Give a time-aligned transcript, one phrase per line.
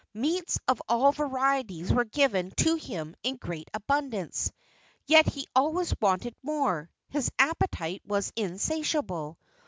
[0.15, 4.51] Meats of all varieties were given to him in great abundance,
[5.05, 6.89] yet he always wanted more.
[7.09, 9.37] His appetite was insatiable.